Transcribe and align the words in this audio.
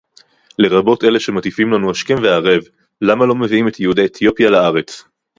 לרבות 0.59 1.03
אלה 1.03 1.19
שמטיפים 1.19 1.71
לנו 1.71 1.91
השכם 1.91 2.15
והערב 2.23 2.63
למה 3.01 3.25
לא 3.25 3.35
מביאים 3.35 3.67
את 3.67 3.79
יהודי 3.79 4.05
אתיופיה 4.05 4.49
לארץ 4.49 5.03